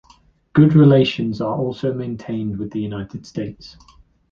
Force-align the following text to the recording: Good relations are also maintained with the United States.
Good 0.53 0.73
relations 0.73 1.41
are 1.41 1.55
also 1.55 1.93
maintained 1.93 2.57
with 2.57 2.71
the 2.71 2.79
United 2.81 3.23
States. 3.23 3.77